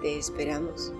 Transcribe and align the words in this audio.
Te 0.00 0.16
esperamos. 0.16 0.92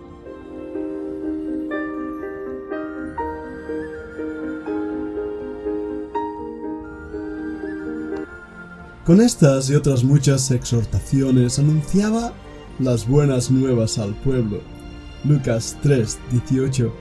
Con 9.04 9.20
estas 9.20 9.70
y 9.70 9.76
otras 9.76 10.02
muchas 10.02 10.50
exhortaciones 10.50 11.60
anunciaba 11.60 12.32
las 12.80 13.06
buenas 13.06 13.52
nuevas 13.52 13.98
al 13.98 14.14
pueblo. 14.16 14.60
Lucas 15.24 15.78
3, 15.80 16.18
18. 16.32 16.92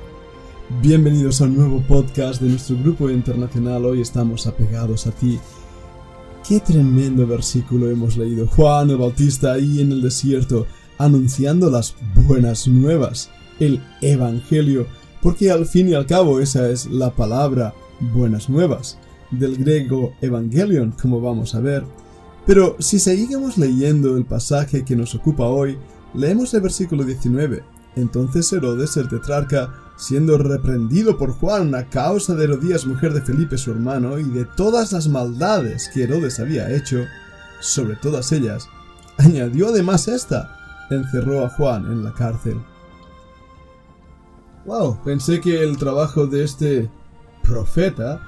Bienvenidos 0.81 1.41
a 1.41 1.45
un 1.45 1.57
nuevo 1.57 1.81
podcast 1.81 2.41
de 2.41 2.49
nuestro 2.49 2.77
grupo 2.77 3.09
internacional. 3.09 3.85
Hoy 3.85 4.01
estamos 4.01 4.45
apegados 4.45 5.07
a 5.07 5.11
ti. 5.11 5.39
Qué 6.47 6.59
tremendo 6.59 7.25
versículo 7.25 7.89
hemos 7.89 8.17
leído. 8.17 8.45
Juan 8.45 8.91
el 8.91 8.97
Bautista 8.97 9.53
ahí 9.53 9.81
en 9.81 9.91
el 9.91 10.01
desierto 10.03 10.67
anunciando 10.97 11.69
las 11.69 11.95
buenas 12.27 12.67
nuevas, 12.67 13.29
el 13.59 13.81
Evangelio, 14.01 14.87
porque 15.21 15.51
al 15.51 15.65
fin 15.65 15.89
y 15.89 15.93
al 15.93 16.05
cabo 16.05 16.39
esa 16.39 16.69
es 16.69 16.85
la 16.85 17.11
palabra 17.11 17.73
buenas 17.99 18.49
nuevas, 18.49 18.97
del 19.31 19.57
griego 19.57 20.13
Evangelion, 20.21 20.93
como 21.01 21.21
vamos 21.21 21.55
a 21.55 21.59
ver. 21.59 21.83
Pero 22.45 22.77
si 22.79 22.99
seguimos 22.99 23.57
leyendo 23.57 24.15
el 24.15 24.25
pasaje 24.25 24.85
que 24.85 24.95
nos 24.95 25.15
ocupa 25.15 25.45
hoy, 25.45 25.77
leemos 26.13 26.53
el 26.53 26.61
versículo 26.61 27.03
19. 27.03 27.63
Entonces 27.95 28.51
Herodes 28.53 28.95
el 28.95 29.09
tetrarca, 29.09 29.73
siendo 29.97 30.37
reprendido 30.37 31.17
por 31.17 31.31
Juan 31.31 31.73
a 31.75 31.89
causa 31.89 32.35
de 32.35 32.45
Herodías 32.45 32.85
mujer 32.85 33.13
de 33.13 33.21
Felipe 33.21 33.57
su 33.57 33.71
hermano 33.71 34.19
y 34.19 34.23
de 34.23 34.45
todas 34.45 34.91
las 34.93 35.07
maldades 35.07 35.89
que 35.93 36.03
Herodes 36.03 36.39
había 36.39 36.71
hecho, 36.73 37.03
sobre 37.59 37.95
todas 37.95 38.31
ellas, 38.31 38.69
añadió 39.17 39.69
además 39.69 40.07
esta, 40.07 40.66
encerró 40.89 41.45
a 41.45 41.49
Juan 41.49 41.85
en 41.91 42.03
la 42.03 42.13
cárcel. 42.13 42.59
Wow, 44.65 44.99
pensé 45.03 45.39
que 45.39 45.63
el 45.63 45.77
trabajo 45.77 46.27
de 46.27 46.43
este 46.43 46.89
profeta 47.43 48.21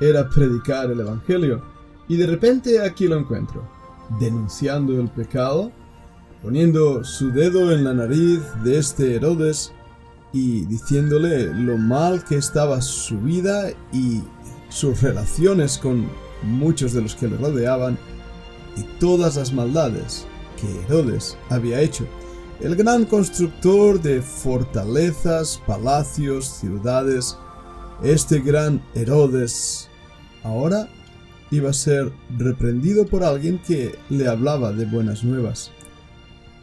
era 0.00 0.28
predicar 0.28 0.90
el 0.90 1.00
Evangelio, 1.00 1.62
y 2.08 2.16
de 2.16 2.26
repente 2.26 2.80
aquí 2.84 3.08
lo 3.08 3.18
encuentro, 3.18 3.66
denunciando 4.20 5.00
el 5.00 5.08
pecado, 5.08 5.72
poniendo 6.42 7.02
su 7.02 7.30
dedo 7.32 7.72
en 7.72 7.84
la 7.84 7.94
nariz 7.94 8.40
de 8.62 8.78
este 8.78 9.14
Herodes 9.16 9.72
y 10.32 10.66
diciéndole 10.66 11.52
lo 11.54 11.78
mal 11.78 12.24
que 12.24 12.36
estaba 12.36 12.82
su 12.82 13.18
vida 13.20 13.70
y 13.92 14.22
sus 14.68 15.00
relaciones 15.00 15.78
con 15.78 16.06
muchos 16.42 16.92
de 16.92 17.02
los 17.02 17.14
que 17.14 17.28
le 17.28 17.38
rodeaban 17.38 17.98
y 18.76 18.82
todas 19.00 19.36
las 19.36 19.52
maldades 19.52 20.26
que 20.56 20.80
Herodes 20.82 21.36
había 21.50 21.80
hecho. 21.80 22.06
El 22.60 22.74
gran 22.74 23.04
constructor 23.04 24.00
de 24.00 24.22
fortalezas, 24.22 25.60
palacios, 25.66 26.46
ciudades, 26.46 27.36
este 28.02 28.40
gran 28.40 28.82
Herodes, 28.94 29.88
ahora 30.42 30.88
iba 31.50 31.70
a 31.70 31.74
ser 31.74 32.12
reprendido 32.36 33.06
por 33.06 33.22
alguien 33.22 33.58
que 33.58 33.94
le 34.08 34.28
hablaba 34.28 34.72
de 34.72 34.86
buenas 34.86 35.22
nuevas. 35.22 35.70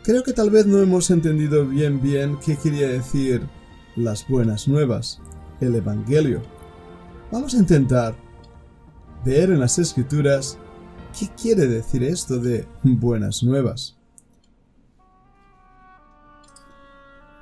Creo 0.04 0.24
que 0.24 0.34
tal 0.34 0.50
vez 0.50 0.66
no 0.66 0.80
hemos 0.80 1.10
entendido 1.12 1.66
bien 1.66 2.02
bien 2.02 2.38
qué 2.44 2.58
quería 2.58 2.90
decir 2.90 3.48
las 3.96 4.28
buenas 4.28 4.68
nuevas, 4.68 5.22
el 5.62 5.76
Evangelio. 5.76 6.42
Vamos 7.32 7.54
a 7.54 7.60
intentar 7.60 8.16
ver 9.24 9.50
en 9.52 9.60
las 9.60 9.80
escrituras 9.80 10.58
¿Qué 11.18 11.30
quiere 11.40 11.68
decir 11.68 12.02
esto 12.04 12.40
de 12.40 12.68
buenas 12.82 13.44
nuevas? 13.44 13.96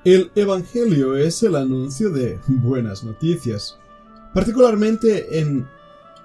El 0.03 0.29
Evangelio 0.35 1.15
es 1.15 1.41
el 1.43 1.55
anuncio 1.55 2.09
de 2.09 2.37
buenas 2.47 3.05
noticias. 3.05 3.77
Particularmente 4.33 5.39
en 5.39 5.65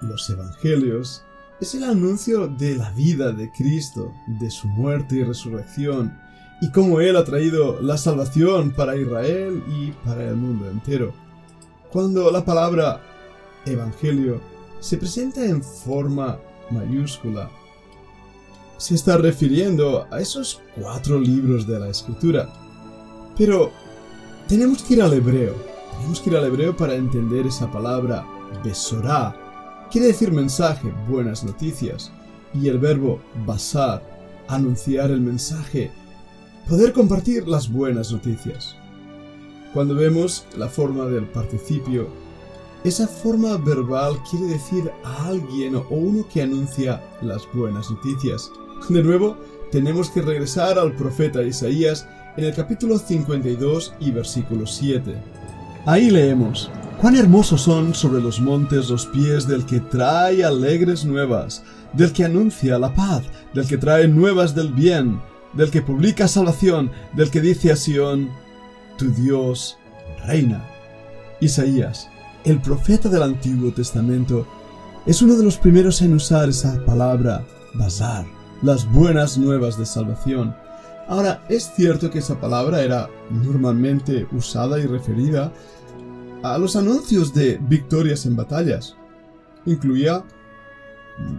los 0.01 0.29
Evangelios 0.29 1.23
es 1.61 1.73
el 1.73 1.85
anuncio 1.85 2.47
de 2.47 2.75
la 2.75 2.91
vida 2.91 3.31
de 3.31 3.49
Cristo, 3.51 4.11
de 4.41 4.51
su 4.51 4.67
muerte 4.67 5.15
y 5.15 5.23
resurrección, 5.23 6.19
y 6.59 6.69
cómo 6.71 6.99
Él 6.99 7.15
ha 7.15 7.23
traído 7.23 7.81
la 7.81 7.97
salvación 7.97 8.71
para 8.71 8.97
Israel 8.97 9.63
y 9.69 9.91
para 10.05 10.27
el 10.27 10.35
mundo 10.35 10.69
entero. 10.69 11.13
Cuando 11.91 12.29
la 12.29 12.43
palabra 12.43 12.99
Evangelio 13.65 14.41
se 14.81 14.97
presenta 14.97 15.45
en 15.45 15.63
forma 15.63 16.39
mayúscula 16.71 17.49
se 18.77 18.93
está 18.93 19.17
refiriendo 19.17 20.07
a 20.11 20.21
esos 20.21 20.61
cuatro 20.75 21.19
libros 21.19 21.67
de 21.67 21.79
la 21.79 21.89
escritura. 21.89 22.47
Pero 23.35 23.71
tenemos 24.47 24.83
que 24.83 24.95
ir 24.95 25.01
al 25.01 25.13
hebreo. 25.13 25.55
Tenemos 25.97 26.21
que 26.21 26.29
ir 26.29 26.37
al 26.37 26.45
hebreo 26.45 26.77
para 26.77 26.95
entender 26.95 27.47
esa 27.47 27.69
palabra 27.71 28.25
besorá. 28.63 29.35
Quiere 29.91 30.07
decir 30.07 30.31
mensaje, 30.31 30.93
buenas 31.09 31.43
noticias. 31.43 32.11
Y 32.53 32.67
el 32.67 32.77
verbo 32.77 33.19
basar, 33.45 34.01
anunciar 34.47 35.11
el 35.11 35.21
mensaje, 35.21 35.91
poder 36.69 36.93
compartir 36.93 37.47
las 37.47 37.71
buenas 37.71 38.11
noticias. 38.11 38.75
Cuando 39.73 39.95
vemos 39.95 40.45
la 40.55 40.67
forma 40.67 41.05
del 41.05 41.25
participio 41.25 42.09
esa 42.87 43.07
forma 43.07 43.57
verbal 43.57 44.17
quiere 44.29 44.45
decir 44.47 44.89
a 45.03 45.27
alguien 45.27 45.75
o 45.75 45.85
uno 45.89 46.25
que 46.31 46.41
anuncia 46.41 47.01
las 47.21 47.41
buenas 47.53 47.91
noticias. 47.91 48.51
De 48.87 49.03
nuevo, 49.03 49.35
tenemos 49.71 50.09
que 50.09 50.21
regresar 50.21 50.79
al 50.79 50.95
profeta 50.95 51.43
Isaías 51.43 52.07
en 52.37 52.45
el 52.45 52.53
capítulo 52.53 52.97
52 52.97 53.93
y 53.99 54.11
versículo 54.11 54.65
7. 54.65 55.15
Ahí 55.85 56.09
leemos, 56.09 56.71
Cuán 57.01 57.15
hermosos 57.15 57.61
son 57.61 57.93
sobre 57.93 58.21
los 58.21 58.39
montes 58.39 58.89
los 58.89 59.05
pies 59.05 59.47
del 59.47 59.65
que 59.65 59.79
trae 59.79 60.43
alegres 60.43 61.05
nuevas, 61.05 61.63
del 61.93 62.11
que 62.11 62.25
anuncia 62.25 62.79
la 62.79 62.93
paz, 62.93 63.23
del 63.53 63.67
que 63.67 63.77
trae 63.77 64.07
nuevas 64.07 64.55
del 64.55 64.73
bien, 64.73 65.21
del 65.53 65.69
que 65.69 65.81
publica 65.81 66.27
salvación, 66.27 66.89
del 67.13 67.29
que 67.29 67.41
dice 67.41 67.71
a 67.71 67.75
Sión, 67.75 68.29
Tu 68.97 69.11
Dios 69.11 69.77
reina. 70.25 70.65
Isaías 71.39 72.09
el 72.47 72.61
profeta 72.61 73.09
del 73.09 73.23
Antiguo 73.23 73.73
Testamento 73.73 74.47
es 75.05 75.21
uno 75.21 75.35
de 75.35 75.43
los 75.43 75.57
primeros 75.57 76.01
en 76.01 76.13
usar 76.13 76.47
esa 76.47 76.79
palabra 76.85 77.45
bazar, 77.73 78.25
las 78.61 78.89
buenas 78.89 79.37
nuevas 79.37 79.77
de 79.77 79.85
salvación. 79.85 80.55
Ahora, 81.09 81.43
es 81.49 81.73
cierto 81.75 82.09
que 82.09 82.19
esa 82.19 82.39
palabra 82.39 82.81
era 82.81 83.09
normalmente 83.29 84.25
usada 84.31 84.79
y 84.79 84.85
referida 84.85 85.51
a 86.41 86.57
los 86.57 86.77
anuncios 86.77 87.33
de 87.33 87.59
victorias 87.67 88.25
en 88.25 88.37
batallas. 88.37 88.95
Incluía 89.65 90.23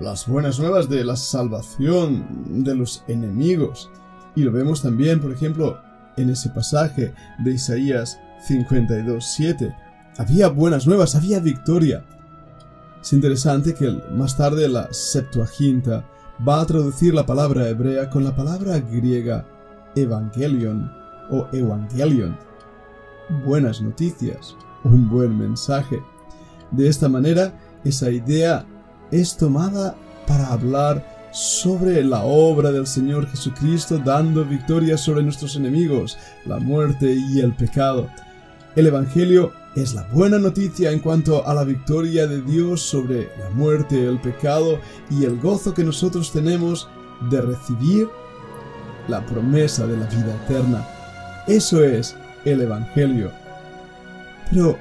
las 0.03 0.27
buenas 0.27 0.59
nuevas 0.59 0.91
de 0.91 1.05
la 1.05 1.17
salvación 1.17 2.63
de 2.63 2.75
los 2.75 3.03
enemigos. 3.09 3.91
Y 4.37 4.43
lo 4.43 4.53
vemos 4.53 4.83
también, 4.83 5.21
por 5.21 5.33
ejemplo, 5.33 5.81
en 6.19 6.29
ese 6.29 6.51
pasaje 6.51 7.15
de 7.39 7.53
Isaías 7.53 8.21
52.7 8.47 9.88
había 10.19 10.49
buenas 10.49 10.87
nuevas, 10.87 11.15
había 11.15 11.41
victoria. 11.41 12.05
Es 13.01 13.13
interesante 13.13 13.75
que 13.75 13.89
más 14.13 14.37
tarde 14.37 14.69
la 14.69 14.93
Septuaginta 14.93 16.05
va 16.47 16.61
a 16.61 16.67
traducir 16.67 17.15
la 17.15 17.25
palabra 17.25 17.69
hebrea 17.69 18.11
con 18.11 18.25
la 18.25 18.35
palabra 18.35 18.79
griega 18.81 19.47
evangelion 19.95 20.93
o 21.31 21.47
evangelion. 21.53 22.37
Buenas 23.47 23.81
noticias, 23.81 24.57
un 24.85 25.09
buen 25.09 25.39
mensaje. 25.39 26.03
De 26.73 26.89
esta 26.89 27.09
manera, 27.09 27.53
esa 27.85 28.11
idea 28.11 28.67
es 29.11 29.37
tomada 29.37 29.95
para 30.27 30.49
hablar 30.49 31.31
sobre 31.33 32.03
la 32.03 32.25
obra 32.25 32.73
del 32.73 32.87
Señor 32.87 33.29
Jesucristo 33.29 33.99
dando 33.99 34.45
victoria 34.45 34.99
sobre 34.99 35.23
nuestros 35.23 35.57
enemigos, 35.57 36.19
la 36.45 36.59
muerte 36.59 37.15
y 37.15 37.41
el 37.41 37.55
pecado. 37.55 38.09
El 38.79 38.87
Evangelio 38.87 39.53
es 39.75 39.93
la 39.93 40.05
buena 40.05 40.39
noticia 40.39 40.93
en 40.93 41.01
cuanto 41.01 41.45
a 41.49 41.53
la 41.53 41.65
victoria 41.65 42.29
de 42.29 42.41
Dios 42.43 42.81
sobre 42.81 43.29
la 43.37 43.51
muerte, 43.51 44.07
el 44.07 44.21
pecado 44.21 44.79
y 45.11 45.25
el 45.25 45.41
gozo 45.41 45.75
que 45.75 45.83
nosotros 45.83 46.31
tenemos 46.31 46.89
de 47.29 47.41
recibir 47.41 48.09
la 49.09 49.27
promesa 49.27 49.85
de 49.85 49.97
la 49.97 50.07
vida 50.07 50.33
eterna. 50.45 50.87
Eso 51.49 51.83
es 51.83 52.15
el 52.45 52.61
Evangelio. 52.63 53.33
Pero 54.49 54.79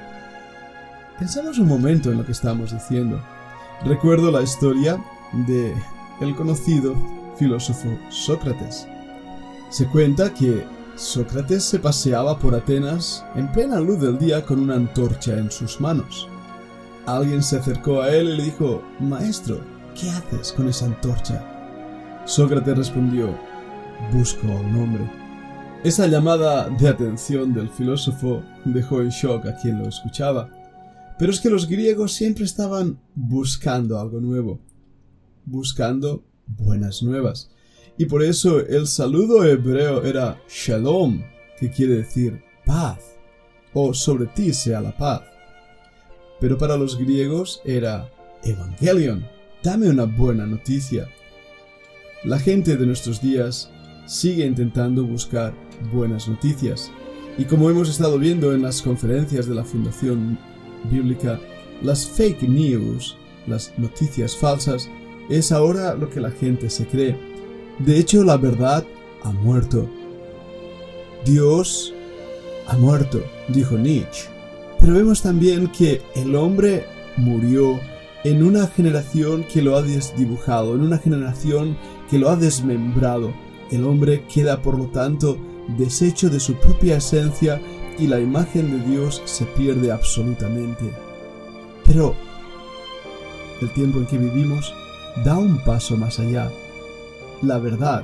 pensamos 1.18 1.58
un 1.58 1.66
momento 1.66 2.12
en 2.12 2.18
lo 2.18 2.24
que 2.24 2.30
estamos 2.30 2.72
diciendo. 2.72 3.20
Recuerdo 3.84 4.30
la 4.30 4.42
historia 4.42 4.96
de 5.48 5.74
el 6.20 6.36
conocido 6.36 6.94
filósofo 7.36 7.88
Sócrates. 8.10 8.86
Se 9.70 9.88
cuenta 9.88 10.32
que 10.32 10.77
Sócrates 10.98 11.62
se 11.62 11.78
paseaba 11.78 12.36
por 12.40 12.56
Atenas 12.56 13.24
en 13.36 13.52
plena 13.52 13.78
luz 13.78 14.00
del 14.00 14.18
día 14.18 14.44
con 14.44 14.58
una 14.58 14.74
antorcha 14.74 15.38
en 15.38 15.48
sus 15.48 15.80
manos. 15.80 16.26
Alguien 17.06 17.40
se 17.40 17.56
acercó 17.56 18.02
a 18.02 18.12
él 18.12 18.30
y 18.30 18.36
le 18.36 18.42
dijo, 18.42 18.82
Maestro, 18.98 19.60
¿qué 19.94 20.10
haces 20.10 20.52
con 20.52 20.68
esa 20.68 20.86
antorcha? 20.86 22.24
Sócrates 22.26 22.76
respondió, 22.76 23.38
Busco 24.12 24.48
un 24.48 24.76
hombre. 24.76 25.08
Esa 25.84 26.08
llamada 26.08 26.68
de 26.68 26.88
atención 26.88 27.54
del 27.54 27.68
filósofo 27.68 28.42
dejó 28.64 29.00
en 29.00 29.10
shock 29.10 29.46
a 29.46 29.56
quien 29.56 29.78
lo 29.78 29.88
escuchaba. 29.88 30.50
Pero 31.16 31.30
es 31.30 31.38
que 31.38 31.48
los 31.48 31.68
griegos 31.68 32.12
siempre 32.12 32.44
estaban 32.44 32.98
buscando 33.14 34.00
algo 34.00 34.20
nuevo, 34.20 34.58
buscando 35.44 36.24
buenas 36.48 37.04
nuevas. 37.04 37.52
Y 37.98 38.06
por 38.06 38.22
eso 38.22 38.60
el 38.60 38.86
saludo 38.86 39.44
hebreo 39.44 40.04
era 40.04 40.40
shalom, 40.48 41.22
que 41.58 41.68
quiere 41.68 41.96
decir 41.96 42.40
paz, 42.64 43.18
o 43.74 43.92
sobre 43.92 44.26
ti 44.26 44.54
sea 44.54 44.80
la 44.80 44.96
paz. 44.96 45.22
Pero 46.40 46.56
para 46.56 46.76
los 46.76 46.96
griegos 46.96 47.60
era 47.64 48.08
evangelion, 48.44 49.26
dame 49.64 49.88
una 49.88 50.04
buena 50.04 50.46
noticia. 50.46 51.08
La 52.22 52.38
gente 52.38 52.76
de 52.76 52.86
nuestros 52.86 53.20
días 53.20 53.70
sigue 54.06 54.46
intentando 54.46 55.04
buscar 55.04 55.52
buenas 55.92 56.28
noticias. 56.28 56.92
Y 57.36 57.44
como 57.44 57.68
hemos 57.68 57.88
estado 57.88 58.18
viendo 58.18 58.52
en 58.52 58.62
las 58.62 58.80
conferencias 58.80 59.46
de 59.46 59.54
la 59.54 59.64
Fundación 59.64 60.38
Bíblica, 60.90 61.40
las 61.82 62.06
fake 62.06 62.42
news, 62.42 63.16
las 63.46 63.72
noticias 63.76 64.36
falsas, 64.36 64.88
es 65.28 65.52
ahora 65.52 65.94
lo 65.94 66.08
que 66.08 66.20
la 66.20 66.30
gente 66.30 66.70
se 66.70 66.86
cree. 66.86 67.16
De 67.78 67.98
hecho, 67.98 68.24
la 68.24 68.36
verdad 68.36 68.84
ha 69.22 69.30
muerto. 69.30 69.88
Dios 71.24 71.94
ha 72.66 72.76
muerto, 72.76 73.22
dijo 73.48 73.76
Nietzsche. 73.76 74.28
Pero 74.80 74.94
vemos 74.94 75.22
también 75.22 75.68
que 75.68 76.02
el 76.14 76.34
hombre 76.34 76.84
murió 77.16 77.78
en 78.24 78.42
una 78.42 78.66
generación 78.66 79.44
que 79.44 79.62
lo 79.62 79.76
ha 79.76 79.82
desdibujado, 79.82 80.74
en 80.74 80.82
una 80.82 80.98
generación 80.98 81.76
que 82.10 82.18
lo 82.18 82.30
ha 82.30 82.36
desmembrado. 82.36 83.32
El 83.70 83.84
hombre 83.84 84.24
queda, 84.32 84.62
por 84.62 84.78
lo 84.78 84.86
tanto, 84.86 85.38
deshecho 85.76 86.30
de 86.30 86.40
su 86.40 86.54
propia 86.54 86.96
esencia 86.96 87.60
y 87.98 88.06
la 88.06 88.20
imagen 88.20 88.70
de 88.70 88.90
Dios 88.90 89.22
se 89.24 89.44
pierde 89.44 89.92
absolutamente. 89.92 90.90
Pero 91.84 92.14
el 93.60 93.70
tiempo 93.70 93.98
en 93.98 94.06
que 94.06 94.18
vivimos 94.18 94.72
da 95.24 95.36
un 95.38 95.58
paso 95.64 95.96
más 95.96 96.18
allá. 96.18 96.50
La 97.42 97.58
verdad 97.58 98.02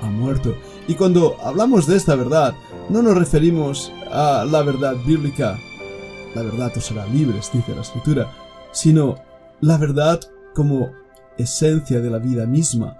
ha 0.00 0.06
muerto. 0.06 0.56
Y 0.88 0.94
cuando 0.94 1.36
hablamos 1.42 1.86
de 1.86 1.96
esta 1.96 2.14
verdad, 2.14 2.54
no 2.88 3.02
nos 3.02 3.16
referimos 3.16 3.92
a 4.10 4.44
la 4.44 4.62
verdad 4.62 4.96
bíblica, 5.06 5.58
la 6.34 6.42
verdad 6.42 6.72
os 6.76 6.90
hará 6.90 7.06
libres, 7.06 7.50
dice 7.52 7.74
la 7.74 7.82
escritura, 7.82 8.30
sino 8.72 9.16
la 9.60 9.76
verdad 9.78 10.20
como 10.54 10.90
esencia 11.38 12.00
de 12.00 12.10
la 12.10 12.18
vida 12.18 12.46
misma. 12.46 12.96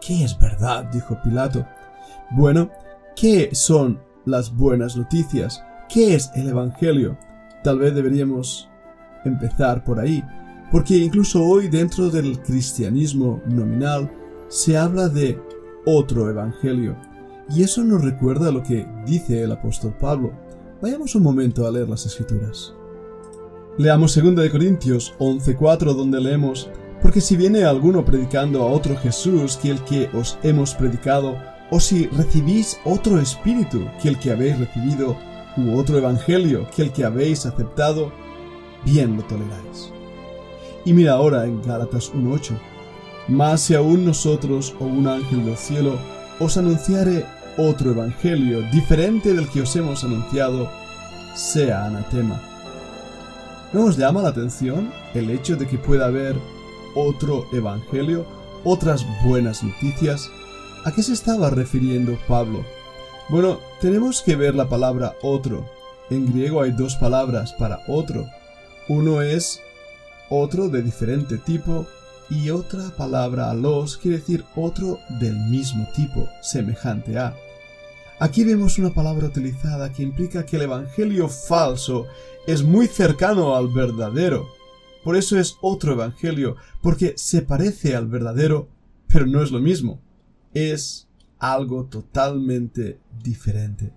¿Qué 0.00 0.24
es 0.24 0.38
verdad? 0.38 0.84
dijo 0.92 1.18
Pilato. 1.22 1.66
Bueno, 2.32 2.70
¿qué 3.16 3.50
son 3.54 4.00
las 4.24 4.54
buenas 4.54 4.96
noticias? 4.96 5.62
¿Qué 5.88 6.14
es 6.14 6.30
el 6.34 6.48
Evangelio? 6.48 7.16
Tal 7.62 7.78
vez 7.78 7.94
deberíamos 7.94 8.68
empezar 9.24 9.84
por 9.84 9.98
ahí. 9.98 10.22
Porque 10.70 10.96
incluso 10.96 11.42
hoy 11.42 11.68
dentro 11.68 12.10
del 12.10 12.40
cristianismo 12.40 13.40
nominal 13.46 14.10
se 14.54 14.78
habla 14.78 15.08
de 15.08 15.36
otro 15.84 16.30
evangelio. 16.30 16.96
Y 17.50 17.64
eso 17.64 17.82
nos 17.82 18.04
recuerda 18.04 18.52
lo 18.52 18.62
que 18.62 18.86
dice 19.04 19.42
el 19.42 19.50
apóstol 19.50 19.96
Pablo. 19.98 20.32
Vayamos 20.80 21.16
un 21.16 21.24
momento 21.24 21.66
a 21.66 21.72
leer 21.72 21.88
las 21.88 22.06
escrituras. 22.06 22.72
Leamos 23.78 24.14
2 24.14 24.48
Corintios 24.50 25.12
11:4 25.18 25.92
donde 25.92 26.20
leemos, 26.20 26.70
porque 27.02 27.20
si 27.20 27.36
viene 27.36 27.64
alguno 27.64 28.04
predicando 28.04 28.62
a 28.62 28.66
otro 28.66 28.96
Jesús 28.96 29.56
que 29.56 29.72
el 29.72 29.82
que 29.82 30.08
os 30.14 30.38
hemos 30.44 30.72
predicado, 30.76 31.36
o 31.72 31.80
si 31.80 32.06
recibís 32.06 32.78
otro 32.84 33.18
espíritu 33.18 33.84
que 34.00 34.08
el 34.08 34.20
que 34.20 34.30
habéis 34.30 34.56
recibido, 34.56 35.16
u 35.56 35.76
otro 35.76 35.98
evangelio 35.98 36.68
que 36.70 36.82
el 36.82 36.92
que 36.92 37.04
habéis 37.04 37.44
aceptado, 37.44 38.12
bien 38.84 39.16
lo 39.16 39.24
toleráis. 39.24 39.90
Y 40.84 40.92
mira 40.92 41.14
ahora 41.14 41.44
en 41.44 41.60
Gálatas 41.60 42.12
1.8. 42.14 42.73
Más 43.28 43.62
si 43.62 43.74
aún 43.74 44.04
nosotros 44.04 44.74
o 44.80 44.84
un 44.84 45.08
ángel 45.08 45.44
del 45.46 45.56
cielo 45.56 45.98
os 46.40 46.56
anunciare 46.56 47.24
otro 47.56 47.92
evangelio 47.92 48.62
diferente 48.70 49.32
del 49.32 49.48
que 49.48 49.62
os 49.62 49.74
hemos 49.76 50.04
anunciado, 50.04 50.68
sea 51.34 51.86
anatema. 51.86 52.40
¿No 53.72 53.84
os 53.84 53.96
llama 53.96 54.22
la 54.22 54.28
atención 54.28 54.92
el 55.14 55.30
hecho 55.30 55.56
de 55.56 55.66
que 55.66 55.78
pueda 55.78 56.06
haber 56.06 56.36
otro 56.94 57.46
evangelio, 57.52 58.26
otras 58.62 59.06
buenas 59.24 59.62
noticias? 59.62 60.28
¿A 60.84 60.92
qué 60.92 61.02
se 61.02 61.14
estaba 61.14 61.48
refiriendo 61.48 62.18
Pablo? 62.28 62.64
Bueno, 63.30 63.58
tenemos 63.80 64.20
que 64.20 64.36
ver 64.36 64.54
la 64.54 64.68
palabra 64.68 65.16
otro. 65.22 65.64
En 66.10 66.30
griego 66.30 66.60
hay 66.60 66.72
dos 66.72 66.96
palabras 66.96 67.54
para 67.54 67.80
otro. 67.88 68.26
Uno 68.88 69.22
es 69.22 69.60
otro 70.28 70.68
de 70.68 70.82
diferente 70.82 71.38
tipo 71.38 71.86
y 72.30 72.50
otra 72.50 72.90
palabra 72.96 73.52
los 73.54 73.96
quiere 73.96 74.18
decir 74.18 74.44
otro 74.56 74.98
del 75.20 75.36
mismo 75.36 75.86
tipo, 75.94 76.28
semejante 76.42 77.18
a. 77.18 77.34
Aquí 78.20 78.44
vemos 78.44 78.78
una 78.78 78.94
palabra 78.94 79.26
utilizada 79.26 79.92
que 79.92 80.02
implica 80.02 80.46
que 80.46 80.56
el 80.56 80.62
Evangelio 80.62 81.28
falso 81.28 82.06
es 82.46 82.62
muy 82.62 82.86
cercano 82.86 83.56
al 83.56 83.68
verdadero. 83.68 84.48
Por 85.02 85.16
eso 85.16 85.38
es 85.38 85.56
otro 85.60 85.92
Evangelio, 85.92 86.56
porque 86.80 87.14
se 87.16 87.42
parece 87.42 87.96
al 87.96 88.06
verdadero, 88.06 88.68
pero 89.08 89.26
no 89.26 89.42
es 89.42 89.50
lo 89.50 89.60
mismo. 89.60 90.00
Es 90.54 91.08
algo 91.38 91.86
totalmente 91.86 93.00
diferente. 93.22 93.92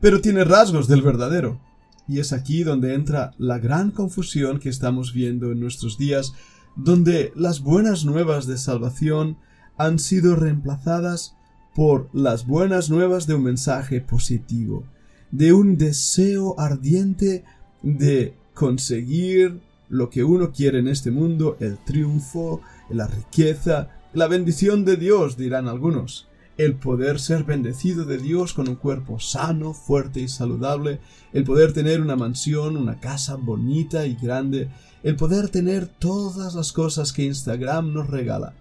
Pero 0.00 0.20
tiene 0.20 0.44
rasgos 0.44 0.88
del 0.88 1.02
verdadero. 1.02 1.60
Y 2.08 2.18
es 2.18 2.32
aquí 2.32 2.64
donde 2.64 2.94
entra 2.94 3.32
la 3.38 3.58
gran 3.58 3.92
confusión 3.92 4.58
que 4.58 4.68
estamos 4.68 5.12
viendo 5.12 5.52
en 5.52 5.60
nuestros 5.60 5.98
días, 5.98 6.34
donde 6.76 7.32
las 7.36 7.60
buenas 7.60 8.04
nuevas 8.04 8.46
de 8.46 8.58
salvación 8.58 9.36
han 9.76 9.98
sido 9.98 10.36
reemplazadas 10.36 11.36
por 11.74 12.08
las 12.12 12.46
buenas 12.46 12.90
nuevas 12.90 13.26
de 13.26 13.34
un 13.34 13.44
mensaje 13.44 14.00
positivo, 14.00 14.84
de 15.30 15.52
un 15.52 15.78
deseo 15.78 16.58
ardiente 16.58 17.44
de 17.82 18.34
conseguir 18.54 19.60
lo 19.88 20.10
que 20.10 20.24
uno 20.24 20.52
quiere 20.52 20.78
en 20.78 20.88
este 20.88 21.10
mundo, 21.10 21.56
el 21.60 21.78
triunfo, 21.78 22.60
la 22.90 23.06
riqueza, 23.06 23.88
la 24.12 24.28
bendición 24.28 24.84
de 24.84 24.96
Dios, 24.96 25.36
dirán 25.36 25.68
algunos 25.68 26.28
el 26.58 26.74
poder 26.74 27.18
ser 27.18 27.44
bendecido 27.44 28.04
de 28.04 28.18
Dios 28.18 28.52
con 28.52 28.68
un 28.68 28.76
cuerpo 28.76 29.18
sano, 29.18 29.72
fuerte 29.72 30.20
y 30.20 30.28
saludable, 30.28 31.00
el 31.32 31.44
poder 31.44 31.72
tener 31.72 32.00
una 32.00 32.16
mansión, 32.16 32.76
una 32.76 33.00
casa 33.00 33.36
bonita 33.36 34.06
y 34.06 34.14
grande, 34.14 34.68
el 35.02 35.16
poder 35.16 35.48
tener 35.48 35.86
todas 35.86 36.54
las 36.54 36.72
cosas 36.72 37.12
que 37.12 37.24
Instagram 37.24 37.92
nos 37.92 38.08
regala. 38.08 38.54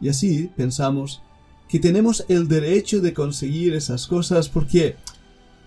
Y 0.00 0.08
así 0.08 0.50
pensamos 0.56 1.22
que 1.68 1.78
tenemos 1.78 2.24
el 2.28 2.48
derecho 2.48 3.00
de 3.00 3.14
conseguir 3.14 3.74
esas 3.74 4.06
cosas 4.06 4.48
porque 4.48 4.96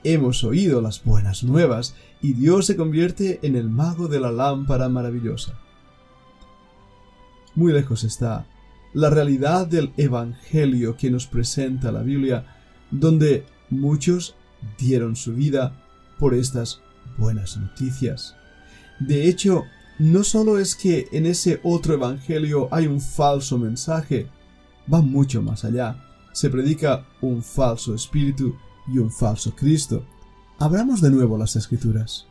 hemos 0.04 0.44
oído 0.44 0.82
las 0.82 1.04
buenas 1.04 1.44
nuevas 1.44 1.96
y 2.22 2.34
Dios 2.34 2.66
se 2.66 2.76
convierte 2.76 3.40
en 3.44 3.56
el 3.56 3.70
mago 3.70 4.08
de 4.08 4.20
la 4.20 4.32
lámpara 4.32 4.90
maravillosa. 4.90 5.60
Muy 7.56 7.74
lejos 7.74 8.04
está 8.04 8.48
la 8.94 9.10
realidad 9.10 9.68
del 9.68 9.94
Evangelio 9.98 10.98
que 10.98 11.12
nos 11.12 11.28
presenta 11.28 11.92
la 11.92 12.02
Biblia, 12.02 12.46
donde 12.90 13.46
muchos 13.70 14.36
dieron 14.78 15.16
su 15.16 15.34
vida 15.34 15.74
por 16.20 16.34
estas 16.34 16.82
buenas 17.18 17.58
noticias. 17.58 18.36
De 19.00 19.28
hecho, 19.28 19.64
no 19.98 20.24
solo 20.24 20.60
es 20.60 20.76
que 20.76 21.08
en 21.12 21.26
ese 21.26 21.60
otro 21.64 21.94
Evangelio 21.94 22.68
hay 22.72 22.88
un 22.88 23.02
falso 23.02 23.58
mensaje, 23.58 24.28
va 24.92 25.02
mucho 25.02 25.42
más 25.42 25.64
allá. 25.64 25.96
Se 26.34 26.50
predica 26.50 27.06
un 27.22 27.44
falso 27.44 27.94
espíritu 27.94 28.56
y 28.88 28.98
un 28.98 29.12
falso 29.12 29.54
Cristo. 29.56 30.06
Abramos 30.60 31.02
de 31.02 31.12
nuevo 31.12 31.38
las 31.38 31.56
escrituras. 31.56 32.26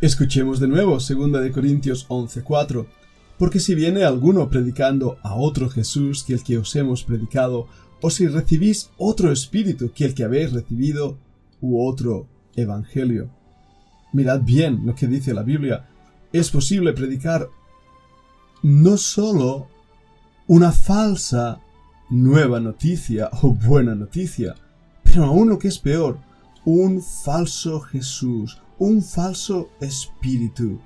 Escuchemos 0.00 0.60
de 0.60 0.68
nuevo 0.68 0.92
2 0.92 1.42
de 1.42 1.50
Corintios 1.50 2.06
11:4 2.08 2.86
porque 3.38 3.60
si 3.60 3.74
viene 3.74 4.04
alguno 4.04 4.48
predicando 4.50 5.18
a 5.22 5.34
otro 5.34 5.70
Jesús 5.70 6.24
que 6.24 6.34
el 6.34 6.42
que 6.42 6.58
os 6.58 6.74
hemos 6.76 7.04
predicado, 7.04 7.66
o 8.00 8.10
si 8.10 8.26
recibís 8.26 8.90
otro 8.96 9.32
espíritu 9.32 9.92
que 9.92 10.04
el 10.04 10.14
que 10.14 10.24
habéis 10.24 10.52
recibido, 10.52 11.18
u 11.60 11.86
otro 11.86 12.28
evangelio. 12.56 13.30
Mirad 14.12 14.42
bien 14.42 14.86
lo 14.86 14.94
que 14.94 15.06
dice 15.06 15.34
la 15.34 15.42
Biblia. 15.42 15.88
Es 16.32 16.50
posible 16.50 16.92
predicar 16.92 17.48
no 18.62 18.96
solo 18.96 19.68
una 20.46 20.72
falsa 20.72 21.60
nueva 22.10 22.60
noticia 22.60 23.30
o 23.42 23.52
buena 23.52 23.94
noticia, 23.94 24.54
pero 25.02 25.24
aún 25.24 25.48
lo 25.48 25.58
que 25.58 25.68
es 25.68 25.78
peor, 25.78 26.18
un 26.64 27.02
falso 27.02 27.80
Jesús, 27.80 28.60
un 28.78 29.02
falso 29.02 29.70
espíritu. 29.80 30.80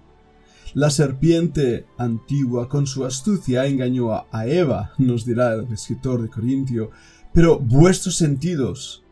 La 0.74 0.88
serpiente 0.88 1.86
antigua 1.98 2.68
con 2.68 2.86
su 2.86 3.04
astucia 3.04 3.66
engañó 3.66 4.26
a 4.30 4.46
Eva, 4.46 4.92
nos 4.98 5.26
dirá 5.26 5.52
el 5.52 5.72
escritor 5.72 6.22
de 6.22 6.30
Corintio, 6.30 6.90
pero 7.34 7.58
vuestros 7.58 8.16
sentidos 8.16 9.02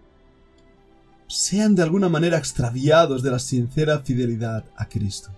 sean 1.27 1.75
de 1.75 1.83
alguna 1.83 2.09
manera 2.09 2.39
extraviados 2.39 3.23
de 3.23 3.31
la 3.31 3.39
sincera 3.39 4.01
fidelidad 4.01 4.65
a 4.75 4.89
Cristo. 4.89 5.31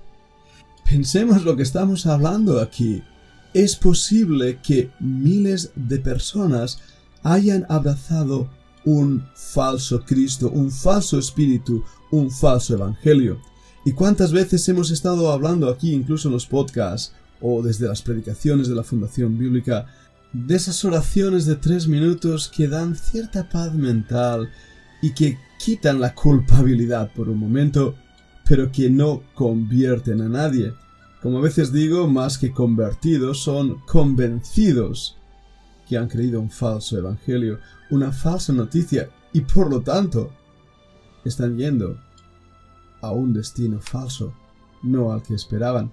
Pensemos 0.84 1.44
lo 1.44 1.56
que 1.56 1.64
estamos 1.64 2.06
hablando 2.06 2.60
aquí. 2.60 3.02
Es 3.52 3.76
posible 3.76 4.60
que 4.62 4.90
miles 5.00 5.72
de 5.74 5.98
personas 5.98 6.78
hayan 7.22 7.66
abrazado 7.68 8.48
un 8.84 9.26
falso 9.34 10.04
Cristo, 10.04 10.50
un 10.50 10.70
falso 10.70 11.18
espíritu, 11.18 11.84
un 12.10 12.30
falso 12.30 12.74
evangelio. 12.74 13.40
¿Y 13.84 13.92
cuántas 13.92 14.32
veces 14.32 14.68
hemos 14.68 14.90
estado 14.92 15.32
hablando 15.32 15.68
aquí, 15.68 15.92
incluso 15.92 16.28
en 16.28 16.34
los 16.34 16.46
podcasts 16.46 17.12
o 17.40 17.62
desde 17.62 17.88
las 17.88 18.00
predicaciones 18.00 18.68
de 18.68 18.76
la 18.76 18.84
Fundación 18.84 19.36
Bíblica, 19.36 19.86
de 20.32 20.54
esas 20.54 20.84
oraciones 20.84 21.46
de 21.46 21.56
tres 21.56 21.88
minutos 21.88 22.48
que 22.48 22.68
dan 22.68 22.94
cierta 22.94 23.48
paz 23.48 23.74
mental 23.74 24.50
y 25.02 25.12
que 25.12 25.36
quitan 25.58 26.00
la 26.00 26.14
culpabilidad 26.14 27.12
por 27.12 27.28
un 27.28 27.38
momento, 27.38 27.96
pero 28.48 28.70
que 28.70 28.88
no 28.88 29.24
convierten 29.34 30.20
a 30.20 30.28
nadie. 30.28 30.72
Como 31.20 31.38
a 31.38 31.42
veces 31.42 31.72
digo, 31.72 32.06
más 32.06 32.38
que 32.38 32.52
convertidos, 32.52 33.42
son 33.42 33.80
convencidos 33.86 35.18
que 35.88 35.96
han 35.96 36.08
creído 36.08 36.40
un 36.40 36.50
falso 36.50 36.96
evangelio, 36.96 37.58
una 37.90 38.12
falsa 38.12 38.52
noticia, 38.52 39.10
y 39.32 39.40
por 39.40 39.68
lo 39.68 39.80
tanto 39.80 40.32
están 41.24 41.58
yendo 41.58 41.98
a 43.02 43.10
un 43.10 43.34
destino 43.34 43.80
falso, 43.80 44.32
no 44.82 45.12
al 45.12 45.22
que 45.22 45.34
esperaban. 45.34 45.92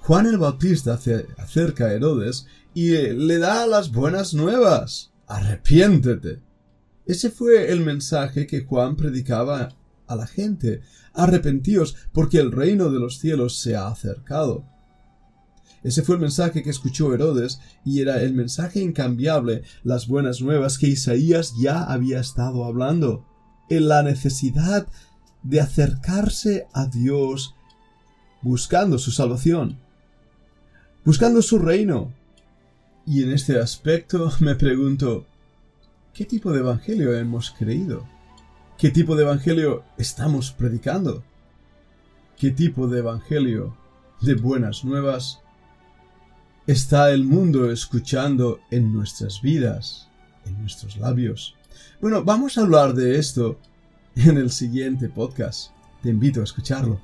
Juan 0.00 0.26
el 0.26 0.38
Bautista 0.38 0.98
acerca 1.38 1.86
a 1.86 1.92
Herodes 1.92 2.46
y 2.72 2.90
le 2.90 3.38
da 3.38 3.66
las 3.66 3.92
buenas 3.92 4.34
nuevas. 4.34 5.12
Arrepiéntete. 5.26 6.42
Ese 7.06 7.30
fue 7.30 7.70
el 7.70 7.80
mensaje 7.80 8.46
que 8.46 8.64
Juan 8.64 8.96
predicaba 8.96 9.74
a 10.06 10.16
la 10.16 10.26
gente. 10.26 10.82
Arrepentíos, 11.12 11.96
porque 12.12 12.38
el 12.38 12.52
reino 12.52 12.90
de 12.90 12.98
los 12.98 13.18
cielos 13.18 13.58
se 13.58 13.76
ha 13.76 13.88
acercado. 13.88 14.66
Ese 15.82 16.02
fue 16.02 16.14
el 16.14 16.22
mensaje 16.22 16.62
que 16.62 16.70
escuchó 16.70 17.12
Herodes 17.12 17.60
y 17.84 18.00
era 18.00 18.22
el 18.22 18.32
mensaje 18.32 18.80
incambiable, 18.80 19.62
las 19.82 20.08
buenas 20.08 20.40
nuevas 20.40 20.78
que 20.78 20.88
Isaías 20.88 21.54
ya 21.58 21.84
había 21.84 22.20
estado 22.20 22.64
hablando. 22.64 23.26
En 23.68 23.88
la 23.88 24.02
necesidad 24.02 24.88
de 25.44 25.60
acercarse 25.60 26.66
a 26.72 26.86
Dios 26.86 27.54
buscando 28.42 28.98
su 28.98 29.12
salvación, 29.12 29.78
buscando 31.04 31.40
su 31.42 31.58
reino. 31.58 32.12
Y 33.06 33.22
en 33.22 33.32
este 33.32 33.60
aspecto 33.60 34.32
me 34.40 34.56
pregunto, 34.56 35.26
¿qué 36.12 36.24
tipo 36.24 36.50
de 36.50 36.60
evangelio 36.60 37.16
hemos 37.16 37.50
creído? 37.50 38.08
¿Qué 38.78 38.90
tipo 38.90 39.14
de 39.14 39.22
evangelio 39.22 39.84
estamos 39.98 40.50
predicando? 40.50 41.22
¿Qué 42.36 42.50
tipo 42.50 42.88
de 42.88 42.98
evangelio 42.98 43.76
de 44.20 44.34
buenas 44.34 44.84
nuevas 44.84 45.40
está 46.66 47.12
el 47.12 47.24
mundo 47.24 47.70
escuchando 47.70 48.58
en 48.70 48.92
nuestras 48.92 49.42
vidas, 49.42 50.08
en 50.46 50.58
nuestros 50.60 50.96
labios? 50.96 51.54
Bueno, 52.00 52.24
vamos 52.24 52.56
a 52.56 52.62
hablar 52.62 52.94
de 52.94 53.18
esto 53.18 53.60
en 54.16 54.36
el 54.36 54.50
siguiente 54.50 55.08
podcast. 55.08 55.70
Te 56.02 56.10
invito 56.10 56.40
a 56.40 56.44
escucharlo. 56.44 57.00